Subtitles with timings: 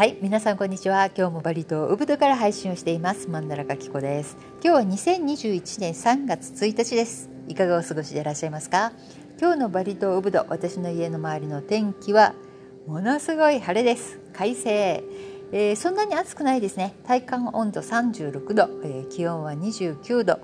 [0.00, 1.10] はい皆さんこんにちは。
[1.14, 3.28] 今日もバリ島ウブドから配信をしています。
[3.28, 4.38] マンダラカキコです。
[4.64, 7.28] 今日は2021年3月1日です。
[7.48, 8.92] いかがお過ごしでいらっしゃいますか？
[9.38, 12.32] 今日のバリ島ウブド私の家の周りの天気は
[12.86, 14.18] ものすごい晴れです。
[14.32, 15.04] 快晴。
[15.52, 16.94] えー、そんなに暑くないですね。
[17.06, 20.40] 体感温度36度、えー、気温は29度、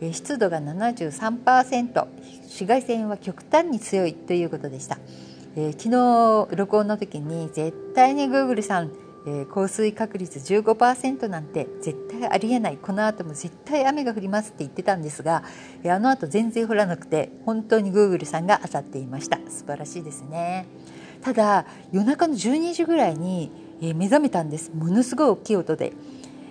[0.00, 2.06] えー、湿度が73%
[2.44, 4.98] 紫外線は極端に強いということでした、
[5.54, 8.90] えー、昨日録音の時に絶対に Google さん、
[9.26, 15.44] えー、降水確率15%なんて絶対ありえないこの後も絶対雨が降りますって言ってたんですが、
[15.82, 20.66] えー、あの後全然降らなくて本当に Google さんが当たっていました素晴らしいですね
[21.20, 25.92] ただ夜中の12時ぐらいに、え、目覚めたんですものすごい大きい音で。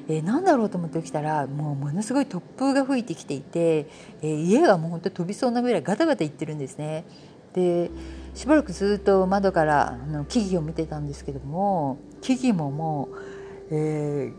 [0.09, 3.85] えー、何だろうと思って起きたらもうものすごい突風が吹いてきていて、
[4.21, 7.05] えー、家がもう本当飛びそうなぐらいガタガタいってるんですね。
[7.53, 7.91] で
[8.33, 14.33] しばらくずっと窓からあの木々を見てたんですけども木々ももう、えー、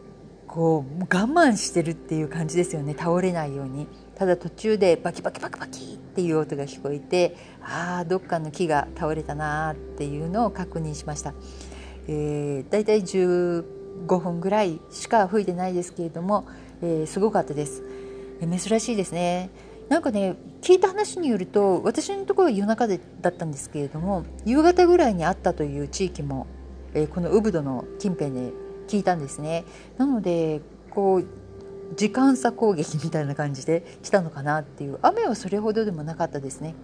[0.46, 2.94] こう我慢してるっていう感じですよね。
[2.98, 3.86] 倒れないように。
[4.14, 11.32] ただ途中でバキバキバキバキっていう音が聞こえてああどっかの木が倒れたなっていうのを確認しました、
[12.06, 13.64] えー、だいたい15
[14.18, 16.46] 分ぐらいしか吹いてないですけれども、
[16.82, 17.82] えー、すごかったです、
[18.40, 19.50] 珍しいですね。
[19.92, 26.46] なんかね聞いた話によると私のところは夜中でだったんですけれども夕方ぐらいにあったという地域も、
[26.94, 28.52] えー、このウブドの近辺で
[28.88, 29.64] 聞いたんですね。
[29.98, 31.26] なのでこう
[31.94, 36.74] 時間差攻撃みたいな感じで 来たのかなっていう雨はそれほどでもなかったですね。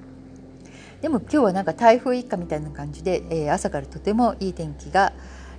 [1.00, 5.14] でも今日はなんか台風一過みたいな感じで、えー、朝からとてもいい天気が、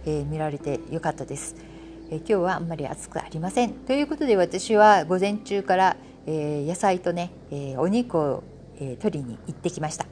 [0.05, 1.55] えー、見られてよかったです。
[2.11, 3.71] えー、今日はあんまり暑くありません。
[3.71, 5.97] ということで私は午前中から
[6.31, 8.43] えー、野菜とね、えー、お肉を、
[8.79, 10.05] えー、取りに行ってきました。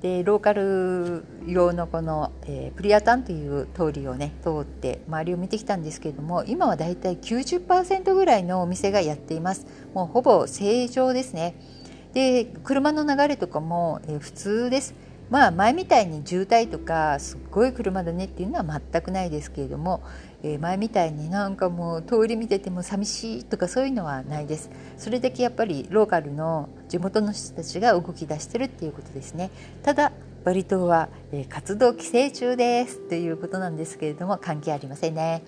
[0.00, 9.66] でローカル用のこの、えー、プリアタンという通りをね通って周りを見てきたんですけれども今はだいたい90%ぐらいのお店がやっています。
[9.92, 11.54] もうほぼ正常ですね。
[12.14, 14.94] で車の流れとかも、えー、普通です。
[15.28, 20.00] まあ前みたいに渋滞とかすっごい車だねっていうのは全くないですけれども、
[20.42, 24.70] えー、前みたいになんかもう通り見てても寂しいとかそういうのはないです。
[24.96, 29.50] それだけやっぱりローカルの地元の人たちが動き出してるっていうことですね。
[29.82, 30.12] ただ
[30.44, 35.42] バリ島は、えー、活動規制中ですということなんですけれども関係ありませんね、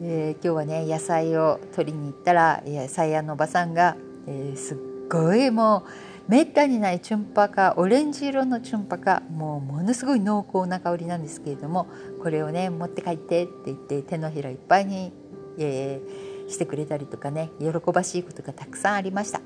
[0.00, 3.96] えー、今日はね野菜を取りに行ったら野菜屋のおばさんが、
[4.26, 5.50] えすっごい。
[5.50, 11.88] もうめったにないチュンパカオレンジ色のチュンパカもうものすごい濃厚な香りなんですけれども
[12.22, 15.12] これをね持って帰ってって言って手のひらいっぱいに、
[15.58, 19.40] えー、してくれたりとかね喜ばしいことがたくさんありました。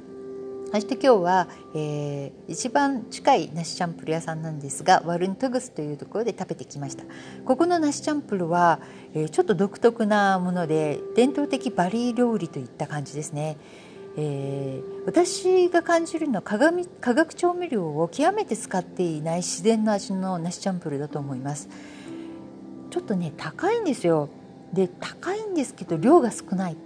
[0.72, 7.04] そして今日は、えー、一番近い梨チャンプル屋さんなんですがワルントグスというところで食べてきました。
[7.44, 8.80] ここの梨チャンプルは、
[9.14, 13.56] えー、ちょっと独特なもので伝統的バリー料理といった感じですね。
[14.16, 21.68] えー、私が感じるのは化学化学調味料を極めて使っていない自然の味の梨チャンプルだと思います。
[22.90, 24.28] ちょっとね高いんですよ。
[24.72, 26.76] で高いんですけど量が少ない。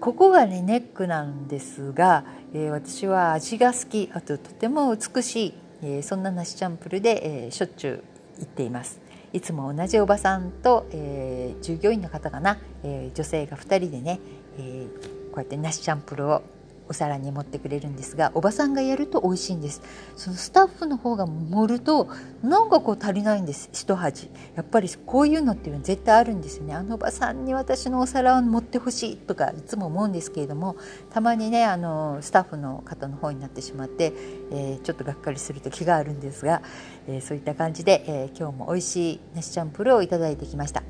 [0.00, 4.10] ここがねネックなんですが、えー、私は味が好き。
[4.12, 8.02] あととても美しい、えー、そんな梨チャンプルで、えー、しょっちゅう
[8.40, 9.00] 行っています。
[9.32, 14.20] いつも同じおばさんと、えー、従業員の方かな、えー、女性が2人でね、
[14.58, 16.42] えー、こうやって梨チャンプルを
[16.88, 19.82] お皿に盛ってくれるんですがおばさんがやると美味しいんです。
[20.16, 22.08] そのスタッフの方が盛ると
[22.42, 26.74] なんかこう足りないんです一鉢やっぱりこういうのっていうのは絶対あるんですよね。
[26.74, 30.76] あのおばさんに私のお皿を持ってほしいとかいつも思うんですけれども
[31.10, 34.12] たまにねあのスタッフの方の方になってしまって、
[34.50, 36.62] えー、ちょっとがっかりする時があるんですが、
[37.06, 40.82] えー、そういった感じで、えー、今日も美味しい梨チャンプルをいただいてきました。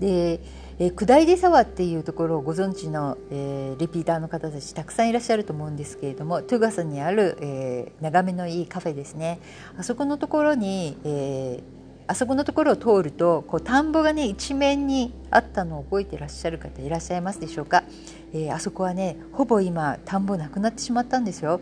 [0.00, 0.40] で
[0.78, 9.40] えー、下出沢っていうところをご存知の、えー、リピーターの方たちたくさんいらっしゃると思うんですけれどもトゥガサにある、えー、眺めのいいカフェですね。
[9.78, 11.62] あそこのところに、えー、
[12.08, 17.82] あそこのところを通るとこう田んぼがね一面にあったのを覚えてらっしゃる方いらっしゃいますでしょうか、
[18.32, 21.60] えー、あそこはねほぼ今田んぼなくなってしまったんですよ、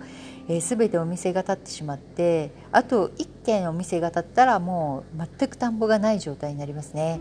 [0.49, 7.21] えー、全てお店が建ってしまってあと1軒お店が建ったらもう全く田んぼがない状態になりますね。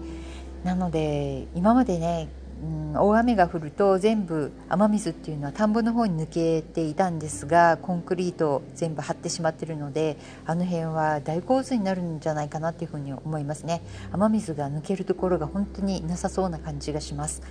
[0.63, 2.29] なので今までね、
[2.61, 13.81] うん、大雨が降ると全部雨水っていうのは田んぼの方に抜けていたんですがコンクリート全部張ってしまってるのであの辺は大洪水になるんじゃないかなっていうふうに思いますね。
[14.11, 17.41] 雨水が抜けるところが本当になさそうな感じがします、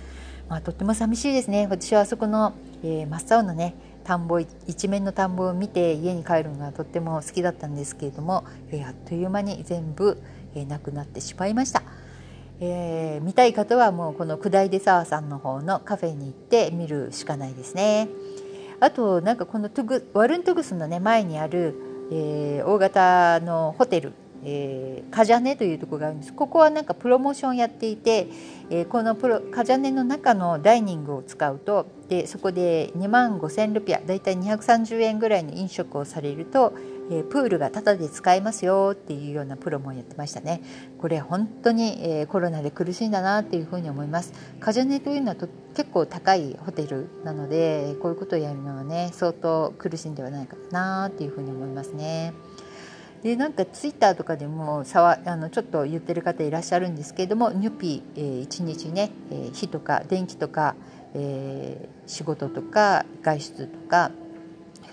[0.49, 1.67] まあ、とっても寂しいですね。
[1.69, 10.19] 私はあそこの、えー、真っ青なね田んぼ一面の田んぼを見て家に帰るのがとっても好きだったんですけれども、えー、あっという間に全部、
[10.55, 11.83] えー、なくなってしまいました。
[12.65, 18.07] えー、見たい方はもうこの九井出沢さんの方のカフェに行って見るしかないですね。
[18.79, 21.75] あとなんかこのトゥグワルントゥグスのね前にある、
[22.11, 24.13] えー、大型のホテル
[24.45, 28.27] えー、カジャネというとこがあるんですここはなんかプロモーションやっていて、
[28.69, 36.73] えー、このプロカジャネの中のダイニングを使うとでそこで2万5,000ルピアだいたい230円ぐらいの飲食をされると、
[37.11, 40.61] えー、プールがタダで使えますよっていうようなプロもやってましたね
[40.97, 52.33] これ本当に、えー、コロナで苦しいんだなっていうふうに思いますカジャネというのはと結構高いホテルなのでこういうことをやるのはね相当苦しいんではないかなっていうふうに思いますね。
[53.23, 60.75] でなんかツイッターとかでもさわあのちょっと言ってる方いらっしゃるんですけれどもニュピー、えー、1日ね、えー、火とか電気とか、
[61.13, 64.11] えー、仕事とか外出とか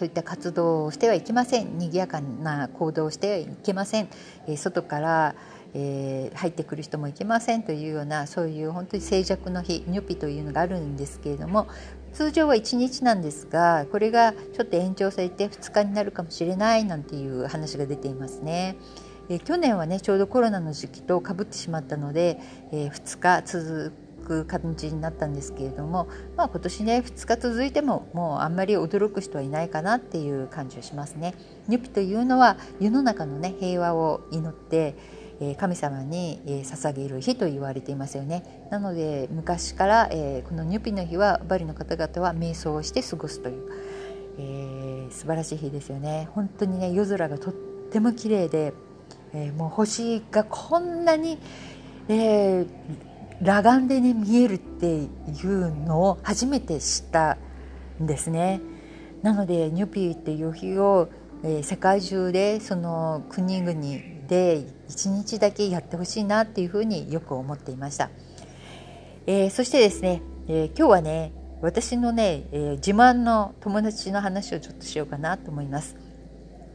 [0.00, 4.08] そういった活動をしてはいけません賑やかな行動をしてはいけません、
[4.46, 5.34] え、外から、
[5.74, 11.68] え、入ってくる人もいけませんというようなそういう本当に静寂の日ニュピというのがあるんですけれども
[12.14, 18.76] 通常は1日なんですがこれがちょっと延長されて2日になるかもしれないなんていう話が出ていますね。
[19.28, 22.40] え去年はねちょうどコロナの時期とかぶってしまったので、
[22.72, 23.92] え、2日続
[24.30, 31.34] く感じになったんですけれども、まあ、今年ね2日続いてももうあんまり驚く人はいないかなっていう感じがしますね。
[31.66, 34.94] ニュピというのは世の中のね平和を祈って
[35.58, 43.72] 神様に捧げる日と言われていますよねなので昔からこのニュピの日はバリの方々は瞑想をして過ごすという、
[44.38, 48.74] えー、素晴らしい日ですよね本当にね夜空がとっても綺麗で、
[49.32, 51.38] えー、もう星がこんなに、
[52.08, 52.66] えー、
[53.40, 55.08] 裸眼でね見えるってい
[55.44, 57.38] うのを初めて知った
[58.02, 58.60] んですね。
[59.22, 61.08] なのでニュピーっていう日を、
[61.42, 63.72] えー、世界中でその国々
[64.28, 68.10] で1日だけやってほしいなっていうふうによく思っていました、
[69.26, 75.96] えー、そしてですね、えー、今日はね私のね、えー、自慢の友達の話をちょっとしようかなと思います。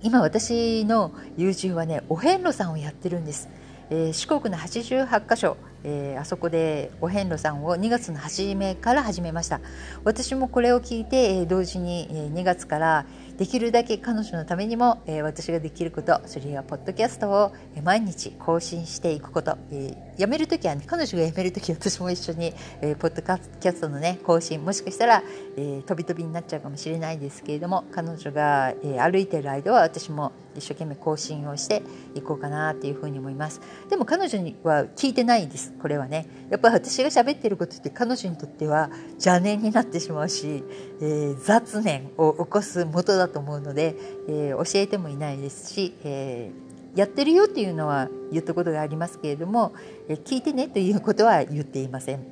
[0.03, 3.49] 今私の友人はねお遍路さんをやってるんです、
[3.89, 9.61] え四国の88箇所えー、あそこでお遍路さんを2月の初めから始めました。
[10.03, 13.05] 私もこれを聞いて、えー、同時に、えー、2月から
[13.37, 17.53] できるだけ彼女のためにも、えー、私ができることそれはポッドキャストを
[17.83, 25.23] 毎日更新していくこと、えー、辞める時は、ね、彼女が辞める時私も一緒に、えー、ポッドキャストのね更新もしかしたら、
[25.57, 31.83] えー、飛び飛びになっちゃうかもしれないですけれども彼女が、えー、歩いている間は私も一生懸命更新をして
[32.15, 33.61] いこうかなっていうふうに思います。
[33.89, 36.27] でも彼女には聞いてないですこれはね。
[36.49, 40.63] やっぱり私が喋ってることって彼女にとっては邪念になってしまうし、
[41.01, 43.95] えー、雑念を起こす元だと思うので、
[44.27, 49.73] えー、教えてもいないですし、えー、やってるよっていうのは言ったことがありますけれども、
[50.07, 52.25] え聞いてねということは言っていません、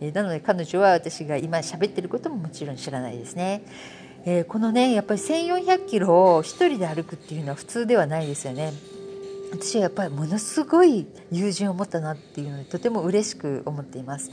[0.00, 3.62] えなので彼女は私が今喋ってることももちろん知らないですね。
[4.24, 8.72] えー、このねやっぱり1400キロを1人で歩くっていうのは普通ではないですよね。
[9.50, 14.30] 私はやっぱりものすごい友人を持ったなっていうのでとても嬉しく思っています。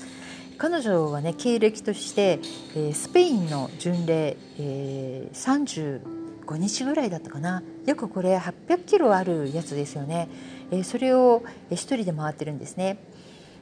[0.58, 2.40] 彼女はね経歴として、
[2.76, 7.64] え、スペインの巡礼、え、35日ぐらいだったかな。
[7.86, 10.30] 約これ800キロあるやつですよね、
[10.72, 12.98] え、それを一人で回ってるんですね。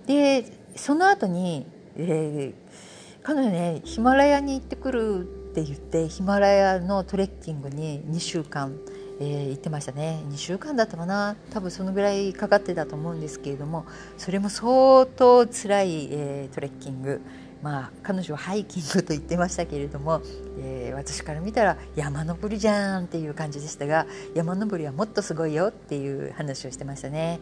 [0.06, 0.46] で
[0.76, 5.22] その後に、えー、彼女ねヒマラヤに行ってくる
[5.52, 8.78] って言ってヒマラヤのトレッキングに2週間、
[9.20, 10.24] えー、行ってましたね。
[10.30, 11.36] 2週間だったかな。
[11.52, 13.86] 多分そのぐらいかかってたと思うんですけれども
[14.18, 17.22] それも相当辛い、えー、トレッキング。
[17.64, 20.22] まあ彼女はハイキングと言ってましたけれども、
[20.60, 24.06] えー、私から見たら山登りじゃんっていう感じでしたが
[24.36, 27.40] 山登りはもっとすごいよっていう話をしてましたね、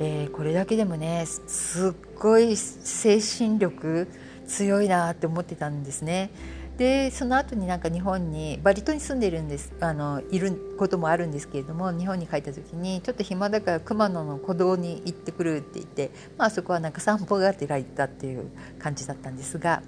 [0.00, 4.08] えー、これだけでもねすっごい精神力
[4.46, 6.30] 強いなって思ってたんですね。
[6.78, 19.82] でその後になんか日本にバリ島に住んでいるんですあのいることもあるんですけれども日本に帰った時にちょっと暇だから熊野の古道に行ってくるって言って、まあそこはなんか散歩がてら行ったっていう感じだったんですが、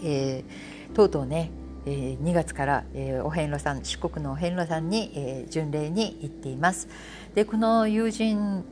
[0.00, 1.50] えー、とうとうね
[1.88, 6.88] えー、2月から、えー、お遍路さん四国のお遍路さんに、えー、巡礼に行っています。
[7.34, 8.64] でこの友人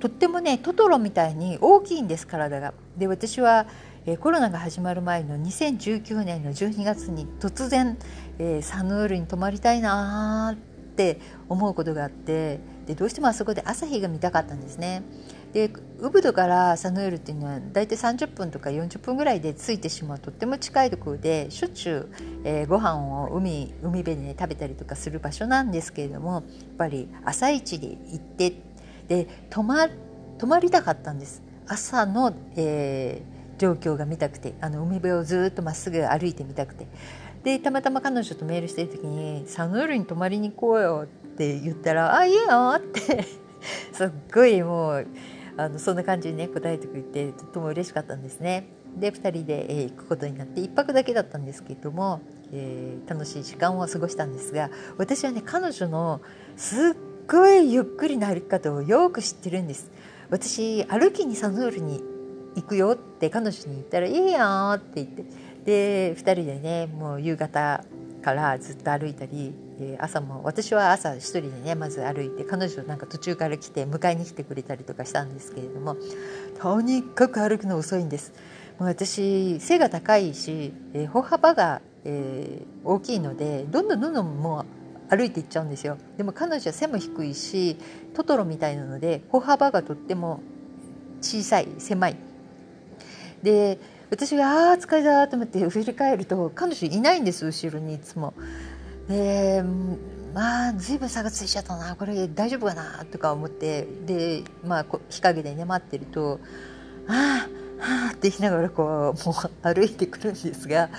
[0.00, 2.74] とってもねトトロみたいに大きいんです体が。
[2.96, 3.66] で私は
[4.10, 7.98] えコロナが始まる前の2019年の12月に突然、
[8.38, 15.02] え、サヌールに泊まりたいなって思うことがあってでどうしてもあそこで朝日が見たかったんですね。
[15.52, 22.08] でウブドからサヌールっていうのは大体30分とか40分ぐらいで着いてしまうとっても近いところでしょっちゅう、
[22.44, 26.42] えー、ご飯を海海辺で、ね、食べたりとかする場所なんですけれどもやっ
[26.76, 28.54] ぱり朝一で行って
[29.08, 29.88] で泊ま
[30.38, 36.86] 泊まりたかったんです朝の、えー、状況が見たくてあの海辺をずっとまっすぐ歩いてみたくて
[37.44, 42.42] でたまたま彼女とメールしてる時に「サヌールに泊まりに行こうよ」って言ったら「あいいよ」
[42.78, 43.24] って
[43.92, 45.06] すっごいもう
[45.56, 48.68] あのそんな感じにね答えてくれてとっても嬉しかったんですね。
[48.96, 52.20] で2人で、え、行くことになって1泊だけだったんですけれども、
[52.52, 56.20] えー、楽しい時間を過ごしたんですが私はね彼女の
[56.56, 56.78] すっ
[57.28, 59.90] ごいゆっくりな歩き方をよく知ってるんです。
[60.30, 62.02] 私歩きにサヌールに
[62.60, 65.48] 行くよって彼女に言ったら「いいよ」って言って。
[65.64, 67.84] で2人でねもう夕方
[68.22, 69.52] からずっと歩いたり
[69.98, 75.96] 朝も私は朝一人でねまず歩いて彼女なんか途中から来て迎えに来てくれたりとかしたんですけれども
[76.58, 78.32] とにかく歩くの遅いんです。
[78.78, 84.64] もう私背が高いし、え歩幅が、えー、大きいのでどんどんどんどんも
[85.10, 85.98] う歩いていっちゃうんですよ。
[86.16, 87.76] でも彼女は背も低いし
[88.14, 90.40] トトロみたいなので歩幅がとっても
[91.20, 92.27] 小さい狭い。
[93.42, 93.78] で
[94.10, 98.34] 私がああ疲れたと思って振り返ると彼女いないんです後ろにいつも。
[99.08, 99.62] で
[100.34, 103.86] まあ随分差がついちゃったなこれ大丈夫かなとか思って。
[104.06, 106.40] でまあ日陰でね待ってると
[107.08, 107.46] 「あ
[107.80, 110.90] あはあ」って言いながらこうもう歩いてくるんですが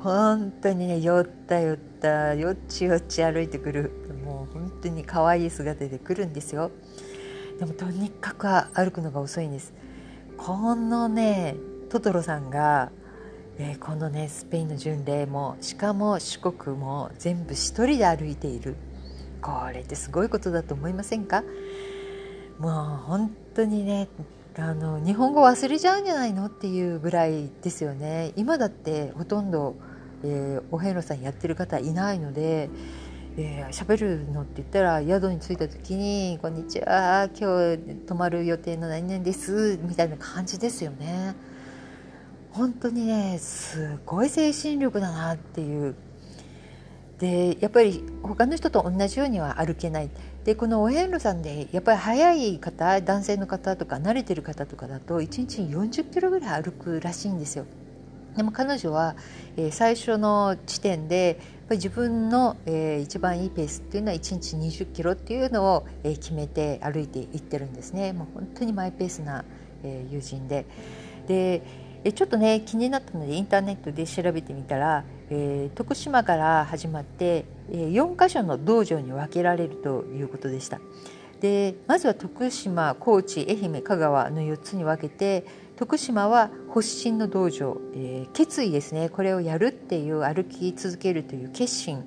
[0.00, 3.90] 本当にね酔った酔ったよっちよっち歩いてくる
[4.24, 6.70] もう本当に可愛い姿で来るんですよ。
[7.58, 9.72] でもとにかく歩くのが遅いんです。
[10.36, 11.56] このね
[11.88, 12.90] トトロさんが
[13.58, 18.76] えー、このねスペインの巡礼もしかも四国も全部一人で歩いている。
[19.40, 21.42] これってすごいことだと思いませんか？
[22.58, 22.72] もう
[23.06, 24.08] 本当にね
[24.58, 28.32] あの日本語忘れちゃうんじゃないのっていうぐらいですよね。
[28.36, 29.74] 今だってほとんど、
[30.22, 32.68] えー、お遍路さんやってる方いないので
[33.38, 41.34] えー、喋るのって言ったら宿に着いた時に「こんにちは今日泊まる予定の何々です」みたいな感じですよね。
[42.56, 45.94] 本当にねすごい精神力だなっていう
[47.18, 50.10] でやっぱり他の人と同じようには歩けない
[50.44, 57.66] でこのお遍路さんでやっぱり速い方男性の方とか慣れてる方とかだと1日に40キロぐらい歩くらしいんですよ。
[58.36, 59.16] でも彼女は、
[59.56, 68.12] えー、最初の地点でやっぱり自分の、えー、一番いいペースっていうのは1日20キロっていうのを、えー、決めて歩いていってるんですね。
[68.12, 69.44] もう本当にマイペースな、
[69.82, 70.66] えー、友人で
[71.26, 71.62] で
[72.06, 80.78] えちょっとね気になったのでインターネットで調べてみたら、えー、徳島から始まって、えー、4か所の道場に分けられるということでした。
[81.40, 85.44] でまずは徳島高知愛媛香川の4つに分けて
[85.74, 89.08] 徳島は発信の道場、えー、決意ですね。
[89.08, 92.04] これをやるっていう歩き続けるという決心。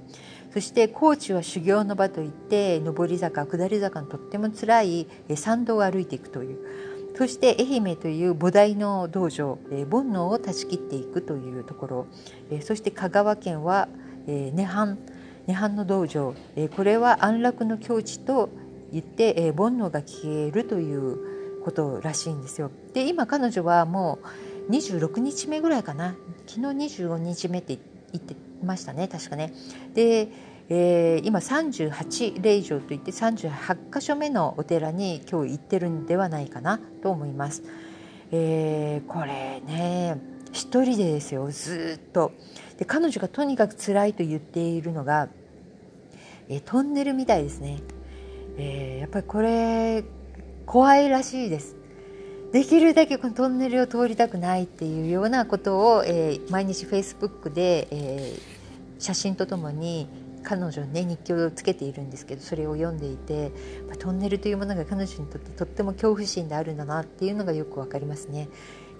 [0.53, 6.88] そして高知は修行の場といって上り坂下り坂のとっても辛い山道を歩いていくという。
[7.19, 12.07] そして愛媛という菩提の道場、えー、煩悩を断ち切っていくというところ、
[12.49, 13.89] えー、そして香川県は、
[14.25, 14.95] えー、涅槃
[15.45, 18.47] 涅槃の道場、えー、これは安楽の境地と
[18.93, 22.71] 言って、えー、煩悩が消えるということらしいんですよ。
[22.93, 24.19] で今彼女はも
[24.69, 26.15] う26日目ぐらいかな
[26.47, 27.79] 昨日25日目って
[28.13, 28.33] 言って
[28.63, 29.53] ましたね確かね。
[29.93, 30.29] で
[30.71, 37.63] えー、今38霊場といって38箇所目のお寺に今日行ってるんではないかなと思います。
[38.31, 40.21] えー、これね
[40.51, 42.31] 一人でですよずっと。
[42.77, 45.27] で彼女がとにかく辛いと言っているのが、
[46.47, 47.79] えー、トンネルみたいですね、
[48.57, 50.03] えー、やっぱりこれ
[50.67, 51.75] 怖いらしいです。
[52.51, 60.07] できるだけこのトンネルを通りたくないっていうようなことを、えー、毎日フェイスブックで、えー、写真とともに
[60.43, 63.51] 彼女ね日記をつけているんですけどそれを読んでいて
[63.88, 68.50] まあトンネルというものが彼女にとってとっても恐怖心であるんだなっていうのがよく分かりますね。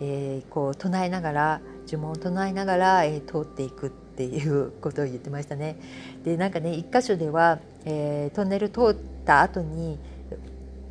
[0.01, 5.77] えー、こう唱えながら呪文を唱えながら、えー、通っていくっていうことを言ってましたね。
[6.24, 10.00] でなんかね一箇所では、えー、トンネル通った後に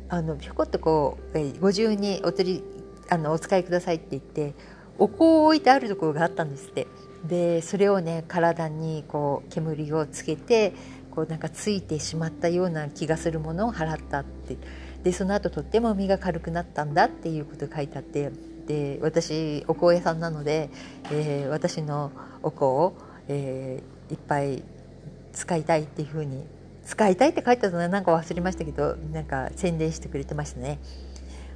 [0.09, 2.63] あのぴょこっとこう、えー、ご自由にお釣り
[3.09, 4.53] あのお使いくださいって言って
[4.97, 6.87] お香を置いてあるところがあったんですって。
[7.27, 10.73] でそれをね体にこう煙をつけて
[11.11, 14.57] こうなんかついてしまったような気がするものを払ったって。
[15.03, 18.31] でその後とっても身が軽くなったんだっていうこと書いてあって。
[18.67, 20.69] で私お香屋さんなので、
[21.11, 22.11] えー、私の
[22.43, 22.93] お香を、
[23.27, 24.61] えー、いっぱい
[25.33, 26.59] 使いたいっていうふうに。
[26.89, 30.79] 使いたいって書いてあったのはなんか忘れましたけどなんか宣伝してくれてましたね。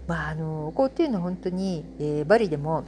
[0.05, 2.84] まあ、あのお香っていうのは本当に、えー、バリでも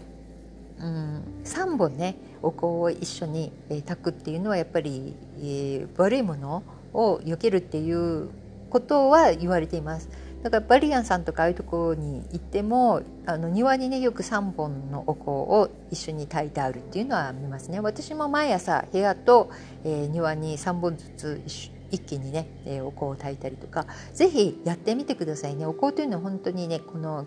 [0.80, 6.64] うん、3本ねお香を一緒に、えー、炊くっていうのはやっぱり、えー、悪いもの
[6.94, 8.30] を避けるっていう
[8.70, 10.10] ことは言われています。
[10.46, 19.50] だからバリアンさんとかああいうところに行ってもあの庭にねよく3本のお香を一緒に炊いてあるっていうのは見ますね私も毎朝部屋と、
[19.84, 21.42] えー、庭に3本ずつ
[21.90, 27.26] 一気にね、えー、お香を炊いたりとか是非やってみてくださいねお香というのは本当にねこの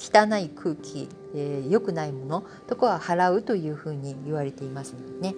[0.00, 5.34] 汚い空気良、えー、くないものとかは払うというふうに言われていますのでね、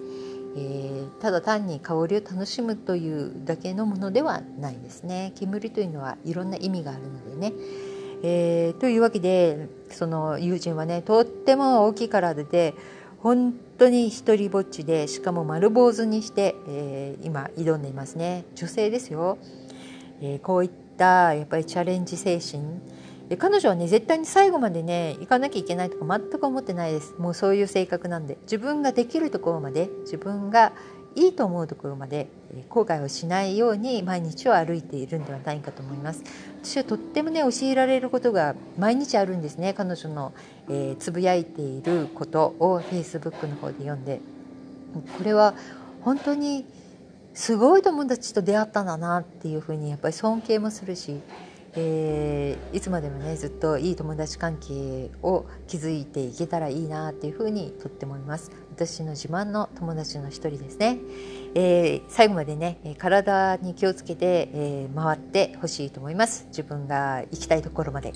[0.55, 5.33] えー、ただ単に香りを楽しむというだけのものではないですね。
[5.35, 7.53] 煙というのはいろんな意味があるのでね、
[8.23, 12.73] えー、というわけでその友人はねとっても大きい体で
[13.19, 18.45] 本当に一人ぼっちでしかも丸坊主にして、えー、今挑んでいますね。
[18.55, 19.37] 女性ですよ、
[20.21, 22.79] えー、こういったやっぱりチャレンジ精神
[23.29, 27.15] で彼女はね絶対に最後までね行かなきゃいけないとか全く思ってないです。
[27.17, 28.37] もうそういう性格なんで。
[28.43, 30.73] 自分ができるところまで自分が
[31.15, 32.27] いいと思うところまで
[32.69, 36.23] 後悔をしないように毎日を歩いているんではないかと思います。
[36.63, 40.33] 私はとってもね教えられることが毎日あるんですね彼女の、
[40.69, 44.19] えー、つぶやいていることを Facebook の方で読んで。
[45.17, 45.55] これは
[46.01, 46.65] 本当に
[47.33, 51.19] すごい友達と出会ったんだなっていうふうにやっぱり尊敬もするし
[51.75, 58.51] えー、いつまでもねずっといい友達関係を築いていけたらいいなっていうふうにとってもいます。
[58.71, 60.97] 私の自慢の友達の一人ですね、
[61.53, 66.45] えー、最後までね体に気をつけて、えー、回ってほしいと思います。
[66.47, 68.13] 自分が行きたいところまで、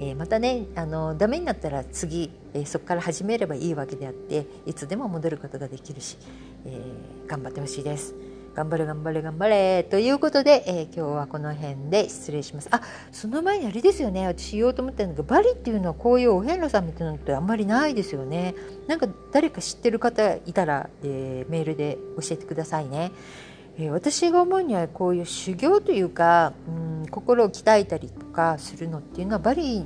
[0.00, 6.18] えー、またねあのダメになったら次、えー、そこから始めればいいわけであっていつでも戻ることができるし、
[6.66, 8.14] えー、頑張ってほしいです。
[8.54, 9.82] 頑張れ頑張れ頑張れ。
[9.82, 12.68] ということで、えー、今日はこの辺で失礼します。
[12.70, 12.80] あ
[13.10, 14.26] その前にあれですよね。
[14.26, 18.54] 私言おうと思ったんだけどバリっていうのはこういうお遍路さんみたいなのってあんまりないですよね。
[18.86, 23.10] なんか誰か知ってる方いたら、えー、メールで教えてくださいね、
[23.78, 29.84] えー、私が思うにはこういう修行というか、うん、心を鍛えたりとかするのっていうのはバリ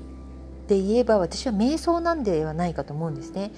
[0.66, 3.50] で言えば私は瞑想なんではないかと思うんですね。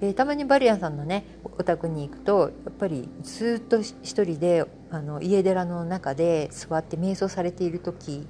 [0.00, 8.26] え、たまにバリアさんのねお宅に行くとやっぱりずっと一人であの家寺の中で座って瞑想されている時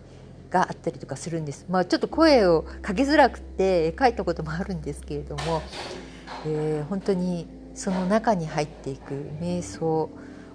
[0.50, 5.62] があったりとかするんです、まあ、ちょっと声をかけづらくて書いたこともあるんですけれども、
[6.44, 10.10] えー、本当にその中に入っていく瞑想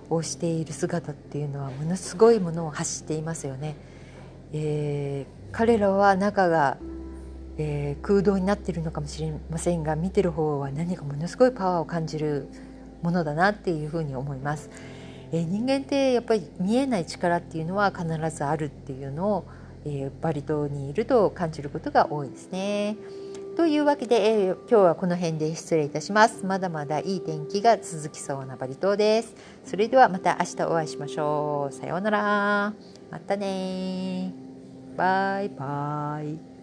[0.09, 3.75] をしている姿っていうのはものすごいものを発していますよね。
[4.53, 6.77] えー、彼らは中が
[7.57, 12.49] えー、空洞になっているのかもしれませんが見てる方は何かものすごいパワーを感じる
[13.01, 14.69] ものだなっていうふうに思います。
[15.31, 19.45] えー、人間ってやっぱり見えない力っていうのは必ずあるっていうのを、
[19.85, 22.97] えー、バリ島にいると感じることが多いですね。
[23.55, 26.45] というわけで、えー、今日はこの辺で失礼いたします。
[26.45, 29.33] まだまだいい天気が続きそうなバリ島です。
[29.65, 31.73] それではまた明日お会いしましょう。
[31.73, 32.73] さようなら。
[33.11, 34.33] またね
[34.97, 36.54] バイバイ。